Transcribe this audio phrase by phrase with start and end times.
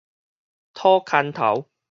[0.73, 1.69] 討牽頭